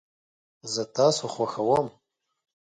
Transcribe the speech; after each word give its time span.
زه 0.73 0.83
تاسو 0.95 1.23
خوښوم 1.35 1.87